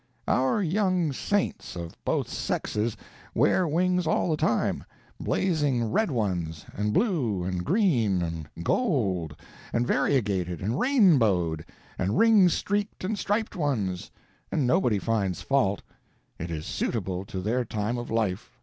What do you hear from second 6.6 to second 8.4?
and blue and green,